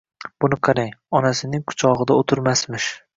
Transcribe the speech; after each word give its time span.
Buni 0.43 0.57
qarang, 0.69 0.95
onasining 1.19 1.63
kuchog'ida 1.73 2.17
o'tirmasmish. 2.23 2.89